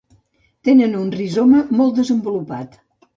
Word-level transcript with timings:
Tenen 0.69 0.95
un 0.99 1.11
rizoma 1.15 1.59
molt 1.81 1.99
desenvolupat. 1.99 2.75